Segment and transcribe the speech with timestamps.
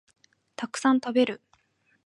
[0.55, 1.41] たくさん食べる